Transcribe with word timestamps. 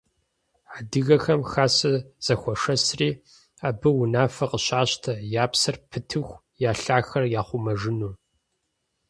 Адыгэхэм 0.77 1.41
хасэ 1.51 1.91
зэхуашэсри, 2.25 3.09
абы 3.67 3.89
унафэ 4.01 4.45
къыщащтэ, 4.49 5.13
я 5.41 5.45
псэр 5.51 5.75
пытыху 5.89 6.41
я 6.69 6.71
лъахэр 6.81 7.23
яхъумэжыну. 7.39 8.13